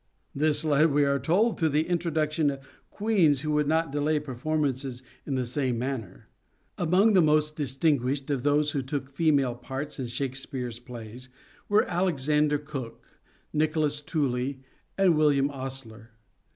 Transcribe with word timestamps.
This 0.33 0.65
led, 0.65 0.89
we 0.89 1.05
are 1.05 1.19
told, 1.19 1.59
to 1.59 1.69
the 1.69 1.85
introduction 1.87 2.49
of 2.49 2.67
queens 2.89 3.41
who 3.41 3.51
would 3.51 3.67
not 3.67 3.91
delay 3.91 4.19
performances 4.19 5.03
in 5.27 5.35
the 5.35 5.45
same 5.45 5.77
manner. 5.77 6.27
Among 6.75 7.13
the 7.13 7.21
most 7.21 7.55
distinguished 7.55 8.31
of 8.31 8.41
those 8.41 8.71
who 8.71 8.81
took 8.81 9.11
female 9.11 9.53
parts 9.53 9.99
in 9.99 10.07
Shakespeare's 10.07 10.79
plays 10.79 11.29
were 11.69 11.87
Alexander 11.87 12.57
Cooke, 12.57 13.19
Nicholas 13.53 14.01
Tooley, 14.01 14.61
and 14.97 15.15
William 15.15 15.51
Ostler. 15.51 16.09